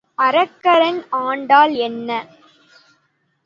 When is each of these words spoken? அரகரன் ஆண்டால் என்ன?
அரகரன் 0.19 0.99
ஆண்டால் 1.21 1.73
என்ன? 1.87 2.09